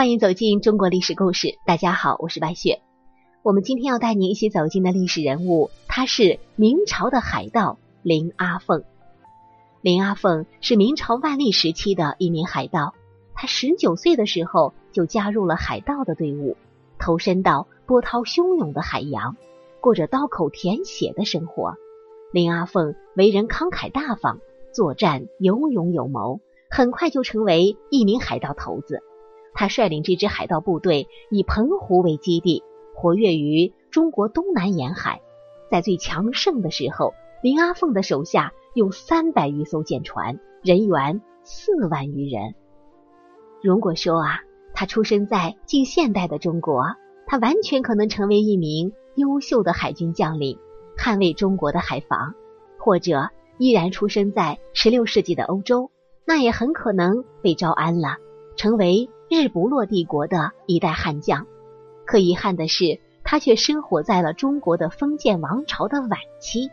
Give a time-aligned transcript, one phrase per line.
[0.00, 1.58] 欢迎走进中国历史故事。
[1.66, 2.80] 大家好，我是白雪。
[3.42, 8.82] 我们今天要带您一起走进的历史人物，他是明朝的海盗林阿凤。
[9.82, 12.94] 林阿凤是明朝万历时期的一名海盗。
[13.34, 16.56] 他十九岁的时候就加入了海盗的队伍，
[16.98, 19.36] 投身到波涛汹涌的海洋，
[19.82, 21.74] 过着刀口舔血的生活。
[22.32, 24.38] 林阿凤为人慷慨大方，
[24.72, 29.02] 作战有勇有谋，很快就成为一名海盗头子。
[29.54, 32.62] 他率领这支海盗部队以澎湖为基地，
[32.94, 35.20] 活跃于中国东南沿海。
[35.70, 42.54] 在最强盛的时候，林阿凤的手下有三百余艘舰船，人员四万余人。
[43.62, 44.40] 如果说啊，
[44.74, 46.84] 他出生在近现代的中国，
[47.26, 50.58] 他完全可能成为一名优秀的海军将领，
[50.96, 52.34] 捍卫中国的海防；
[52.78, 55.90] 或者依然出生在十六世纪的欧洲，
[56.24, 58.16] 那也很可能被招安了，
[58.56, 61.46] 成为日不落帝国的一代悍将。
[62.04, 66.68] 可遗憾的是，他却生活在了中国的封建王朝的晚期。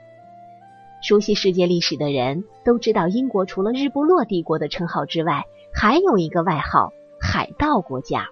[1.03, 8.27] 熟悉世界历史的人都知道，英国除了日不落帝国的称号之外，还有一个外号“海盗国家”，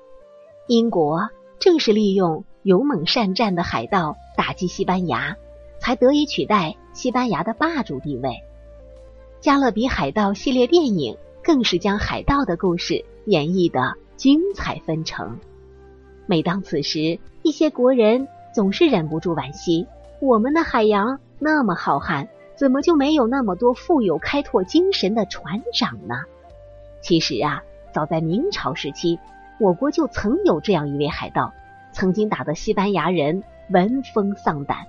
[0.67, 1.30] 英国
[1.60, 5.38] 正是利用勇猛善战的海盗打击西班牙，
[5.78, 8.30] 才得以取代西班牙的霸主地位。
[9.39, 15.39] 《加勒比海盗》系列电影更是将海盗的故事演绎的精彩纷呈。
[16.25, 19.88] 每当此时，一些国人总是忍不住惋惜：
[20.19, 26.16] 我们的海洋那么浩瀚，怎么就没有那么多富有开拓精神的船长呢？
[27.02, 27.61] 其实啊，
[27.93, 29.19] 早在明朝时期，
[29.59, 31.53] 我国就曾有这样一位海盗，
[31.91, 34.88] 曾经打得西班牙人闻风丧胆。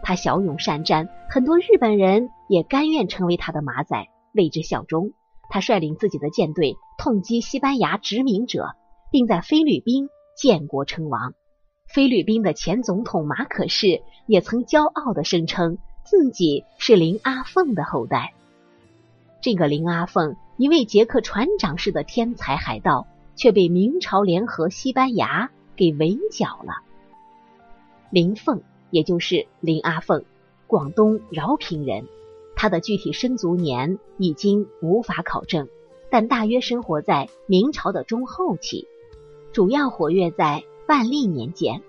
[0.00, 5.10] 他骁勇善战，很多日本人也甘愿成为他的马仔，为之效忠。
[5.50, 8.74] 他率领自己的舰队痛击西班牙殖民者，
[9.12, 11.32] 并在菲律宾建国称王。
[11.86, 18.34] 菲律宾的前总统马可仕也曾骄傲的声称自己是林阿凤的后代。
[19.40, 20.36] 这个林阿凤。
[20.56, 26.82] 一位捷克船长式的天才海盗，却被明朝联合西班牙给围剿了。
[28.10, 28.60] 林凤，
[28.90, 30.24] 也就是林阿凤，
[30.66, 32.08] 广东饶平人。
[32.56, 35.68] 他的具体生卒年已经无法考证，
[36.10, 38.88] 但大约生活在明朝的中后期，
[39.52, 41.82] 主要活跃在万历年间。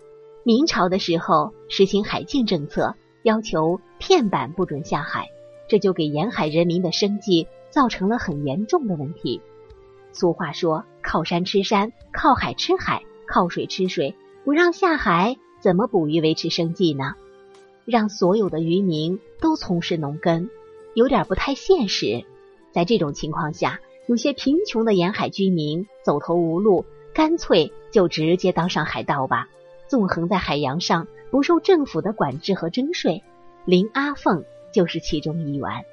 [0.43, 5.29] 明朝的时候实行海禁政策，要求片板不准下海，
[5.67, 7.47] 这就给沿海人民的生计。
[7.71, 9.41] 造成了很严重的问题。
[10.11, 17.13] 俗话说：“靠山吃山，靠海吃海，靠水吃水。”不让下海，怎么捕鱼维持生计呢？
[17.85, 20.49] 让所有的渔民都从事农耕，
[20.95, 22.25] 有点不太现实。
[22.71, 23.79] 在这种情况下，
[24.09, 26.83] 有些贫穷的沿海居民走投无路，
[27.13, 29.47] 干脆就直接当上海盗吧，
[29.87, 33.21] 纵横在海洋上，不受政府的管制和征税。
[33.65, 35.85] 林阿凤就是其中一员。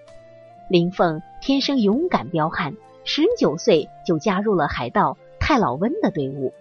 [0.71, 6.55] 林凤天生勇敢彪悍，十九岁就加入了海盗太老温的队伍，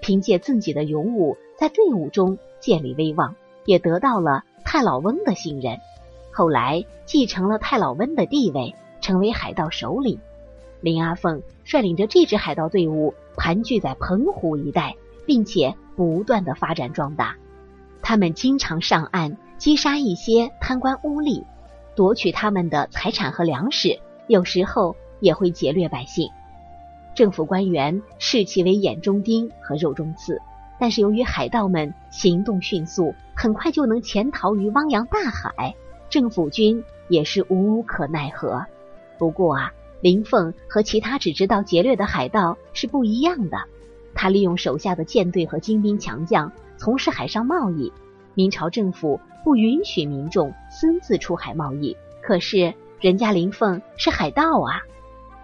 [0.00, 3.36] 凭借自己的勇武，在队伍中建立威望，
[3.66, 5.78] 也得到了太老温的信任。
[6.30, 10.18] 后来继承了太老温的地位，成为海盗首领。
[10.82, 14.94] 林阿凤率领着这支海盗队伍盘踞在澎湖一带，
[15.24, 17.36] 并且不断的发展壮大。
[18.02, 21.44] 他们经常上岸击杀一些贪官污吏。
[21.94, 26.30] 夺取他们的财产和粮食，有时候也会劫掠百姓。
[27.14, 30.40] 政府官员视其为眼中钉和肉中刺，
[30.80, 35.74] 但是由于海盗们行动迅速，很快就能潜逃于汪洋大海，
[36.08, 38.64] 政府军也是无可奈何。
[39.18, 39.70] 不过啊，
[40.02, 43.56] 林凤和其他只知道劫掠的海盗是不一样的，
[44.14, 47.92] 他利用手下的舰队和精兵强将从事海上贸易。
[48.34, 54.82] 明朝政府不允许民众私自出海贸易，可是人家林凤是海盗啊，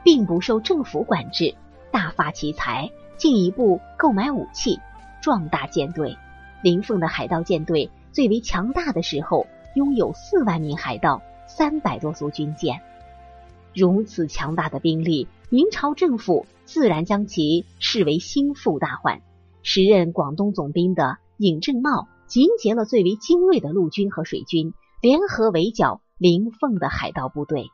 [0.02, 1.54] 并不受政府管制，
[1.93, 4.81] 大发其财，进一步购买武器，
[5.22, 6.19] 壮大舰队。
[6.62, 12.81] 林凤的海盗舰队最为强大的时候，拥有四万名海盗，三百多艘军舰。
[13.78, 19.22] 如此强大的兵力，明朝政府自然将其视为心腹大患。
[19.62, 22.08] 时任广东总兵的尹正茂。
[22.28, 27.69] 集结了最为精锐的陆军和水军，联合围剿林凤的海盗部队。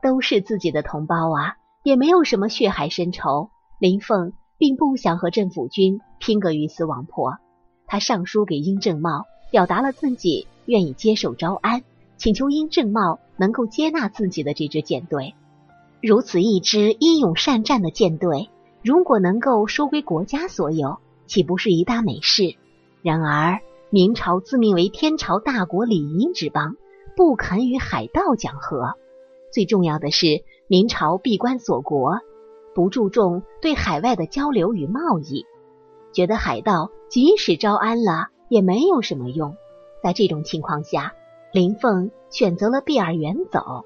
[0.00, 3.50] 都是自己的同胞啊，也没有什么血海深仇。
[3.80, 7.38] 林凤并不想和政府军拼个鱼死网破。
[7.88, 11.82] 他上书给殷正茂，表达了自己愿意接受招安，
[12.20, 15.34] 请求殷正茂能够接纳自己的这支舰队。
[16.02, 18.50] 如此一支英勇善战的舰队，
[18.82, 22.56] 如果能够收归国家所有，岂不是一大美事？
[23.00, 26.76] 然而明朝自命为天朝大国礼仪之邦，
[27.16, 28.92] 不肯与海盗讲和。
[29.50, 32.18] 最重要的是，明朝闭关锁国，
[32.74, 35.46] 不注重对海外的交流与贸易，
[36.12, 39.56] 觉得海盗即使招安了也没有什么用。
[40.02, 41.14] 在这种情况下，
[41.52, 43.84] 林凤选择了避而远走。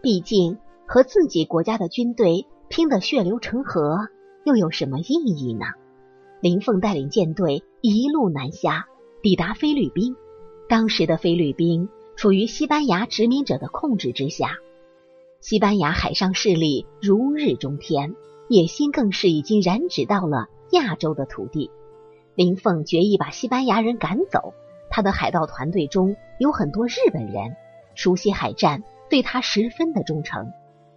[0.00, 3.98] 毕竟和自己国家的军队拼得血流成河，
[4.44, 5.64] 又有什么意义呢？
[6.40, 8.86] 林凤带领舰队一路南下，
[9.22, 10.14] 抵达菲律宾。
[10.68, 14.58] 当时的菲律宾处于西班牙殖民者的控制之下。
[15.40, 18.14] 西班牙海上势力如日中天，
[18.48, 21.70] 野心更是已经染指到了亚洲的土地。
[22.36, 24.54] 林凤决意把西班牙人赶走。
[24.94, 27.56] 他的海盗团队中有很多日本人，
[27.96, 30.52] 熟悉海战，对他十分的忠诚。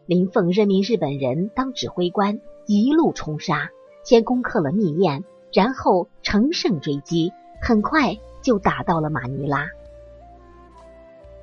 [0.05, 3.71] 林凤任命日本人当指挥官，一路冲杀，
[4.03, 9.67] 先攻克了密燕，然后乘胜追击，很快就打到了马尼拉。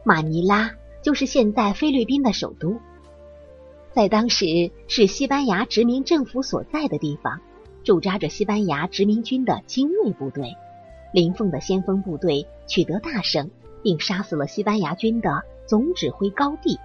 [0.04, 2.78] 马尼拉就是现在菲律宾的首都。
[3.90, 7.40] 在当时是西班牙殖民政府所在的地方，
[7.82, 10.54] 驻扎着西班牙殖民军的精锐部队。
[11.14, 13.48] 林凤的先锋部队取得大胜，
[13.84, 16.80] 并杀死了西班牙军的总指挥高地。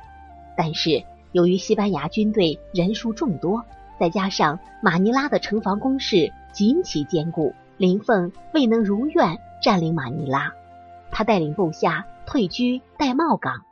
[0.56, 3.66] 但是由于西班牙军队人数众多，
[4.00, 10.54] 再加上马尼拉的城防工事极其坚固，林凤未能如愿占领马尼拉。
[11.10, 13.66] 他带领部下退居戴帽港，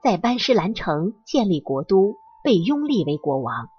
[0.00, 2.14] 在班师兰城建立国都。
[2.44, 3.70] 被拥立为国王，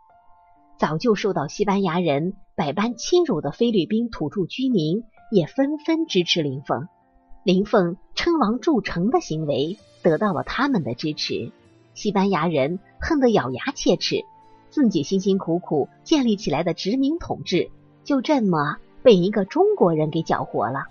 [0.79, 6.87] 早就受到西班牙人百般侵辱的菲律宾土著居民也纷纷支持林凤。
[7.43, 11.51] 林凤称王筑城的行为得到了他们的支持，
[11.93, 14.25] 西班牙人恨得咬牙切齿，
[14.69, 17.69] 自己辛辛苦苦建立起来的殖民统治
[18.03, 20.85] 就这么被一个中国人给搅和了。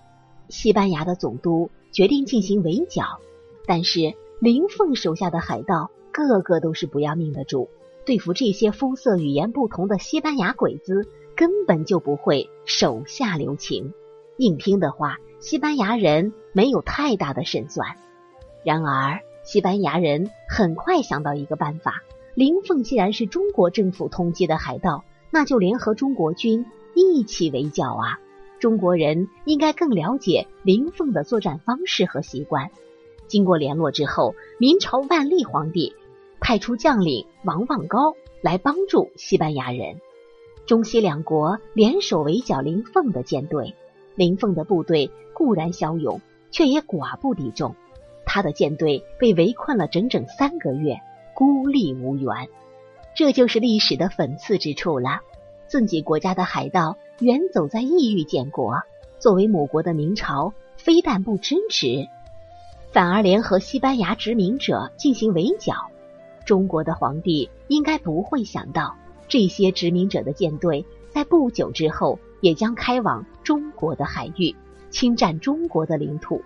[0.48, 3.20] 西班牙的总督决定进行围剿，
[3.66, 5.90] 但是林凤手下的海盗。
[6.16, 7.69] 个个都是不要命的主，
[8.06, 13.92] 对付这些肤色语言不同的西班牙鬼子，根本就不会手下留情。
[14.36, 17.96] 硬拼的话，西班牙人没有太大的胜算。
[18.64, 22.02] 然而，西班牙人很快想到一个办法：
[22.34, 28.19] 林凤既然是中国政府通缉的海盗，那就联合中国军一起围剿啊！
[28.58, 32.70] 中国人应该更了解林凤的作战方式和习惯。
[33.26, 35.94] 经过联络之后，明朝万历皇帝。
[36.40, 40.00] 派出将领王望高来帮助西班牙人，
[40.66, 43.75] 中西两国联手围剿林凤的舰队。
[44.14, 46.20] 林凤的部队固然骁勇，
[46.50, 47.75] 却也寡不敌众，
[48.25, 51.00] 他的舰队被围困了整整三个月，
[51.34, 52.49] 孤立无援。
[53.14, 55.20] 这就是历史的讽刺之处了。
[55.66, 58.82] 自己国家的海盗远走在异域建国，
[59.19, 62.06] 作为母国的明朝非但不支持，
[62.93, 65.75] 反而联合西班牙殖民者进行围剿。
[66.44, 68.94] 中国的皇帝应该不会想到，
[69.26, 74.55] 这些殖民者的舰队在不久之后也将开往中国的海域，
[74.91, 76.43] 侵占中国的领土。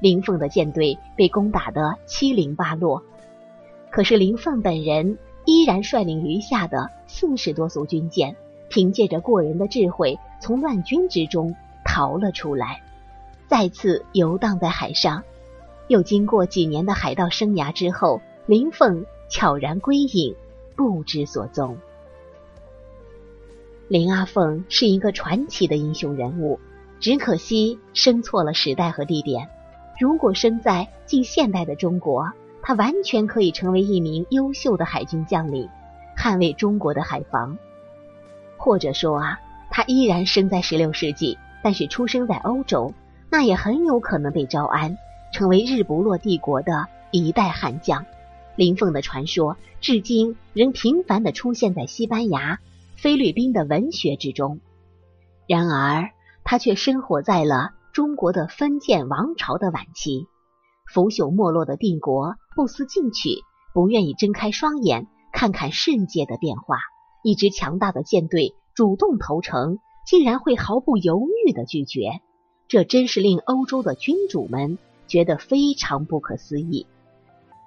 [0.00, 3.02] 林凤的舰队被攻打得七零八落，
[3.90, 8.34] 可是林凤本人依然率领余下的四十多艘军舰，
[8.70, 12.80] 凭借着过人的智慧，从乱军之中逃了出来，
[13.46, 15.22] 再次游荡在海上。
[15.88, 19.04] 又经过几年的海盗生涯之后，林凤。
[19.28, 20.36] 悄然归隐，
[20.76, 21.76] 不知所踪。
[23.88, 26.58] 林阿凤是一个传奇的英雄人物，
[26.98, 29.48] 只可惜生错了时代和地点。
[30.00, 35.68] 如果生在近现代的中国，他完全可以成为一名优秀的海军将领，
[36.18, 37.56] 捍卫中国的海防。
[38.56, 39.38] 或者说啊，
[39.70, 42.92] 他依然生在十六世纪，但是出生在欧洲，
[43.30, 44.98] 那也很有可能被招安，
[45.32, 48.04] 成为日不落帝国的一代悍将。
[48.56, 52.58] 林凤的传说至今仍频繁的出现在西班牙、
[52.96, 54.60] 菲律宾的文学之中。
[55.46, 56.10] 然而，
[56.44, 60.26] 他却生活在了中国的封建王朝的晚期，
[60.92, 63.30] 腐朽没落的帝国不思进取，
[63.74, 66.78] 不愿意睁开双眼看看世界的变化。
[67.22, 72.20] 一支强大的舰队主动投诚，竟然会毫不犹豫的拒绝，
[72.68, 76.86] 这真是令欧洲的君主们觉得非常不可思议。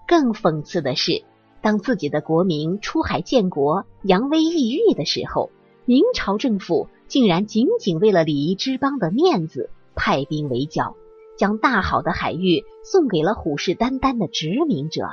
[0.08, 1.24] 更讽刺的是，
[1.62, 5.52] 当自己的国民出海建国、扬威抑郁的时候，
[5.86, 10.96] 明朝政府竟然仅仅为了礼仪之邦的面子，派兵围剿，
[11.38, 15.08] 将大好的海域送给了虎视眈眈的殖民者。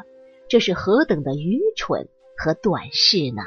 [0.49, 3.43] 这是何等的愚蠢和短视呢？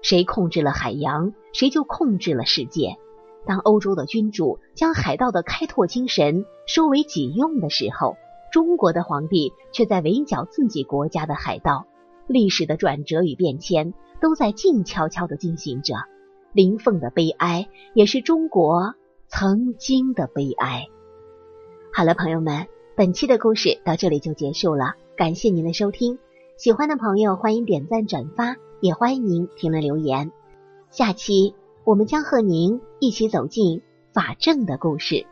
[0.00, 2.96] 谁控制了海洋，谁就控制了世界。
[3.46, 8.16] 当欧洲的君主将海盗的开拓精神收为己用的时候，
[8.54, 11.86] 中国的皇帝却在围剿自己国家的海盗。
[12.28, 15.96] 历史的转折与变迁都在静悄悄的进行着。
[16.52, 18.94] 林凤的悲哀，也是中国
[19.26, 20.86] 曾经的悲哀。
[21.92, 24.94] 好了，朋友们，本期的故事到这里就结束了。
[25.16, 26.20] 感谢您的收听，
[26.56, 30.30] 喜欢的朋友欢迎点赞转发，也欢迎您评论留言。
[30.90, 33.82] 下期我们将和您一起走进
[34.12, 35.26] 法正的故事。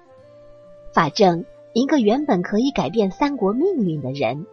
[0.92, 4.46] 法正，一个原本可以改变三国命运的人，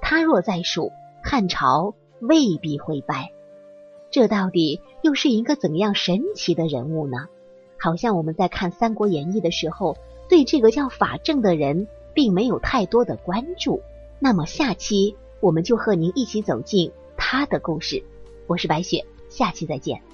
[0.00, 0.90] 他若在蜀，
[1.22, 3.30] 汉朝未必会败。
[4.10, 7.28] 这到底又是一个怎样神奇的人物呢？
[7.78, 9.96] 好像我们在看《三国演义》的时候，
[10.28, 13.80] 对这个叫法正的人并没有太多的关注。
[14.18, 18.02] 那么下期我们就和您一起走进他的故事。
[18.46, 20.13] 我是白雪，下期再见。